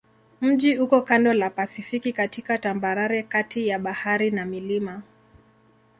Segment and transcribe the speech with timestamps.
[0.41, 5.01] Mji uko kando la Pasifiki katika tambarare kati ya bahari na milima.